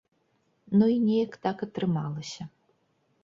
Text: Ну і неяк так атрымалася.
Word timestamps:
Ну 0.81 0.85
і 0.93 0.95
неяк 1.07 1.37
так 1.45 1.57
атрымалася. 1.67 2.43